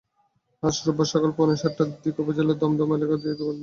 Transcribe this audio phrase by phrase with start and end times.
[0.63, 3.59] আজ রোববার সকাল পৌনে সাতটার দিকে উপজেলার দমদমা এলাকায় এই দুর্ঘটনা ঘটে।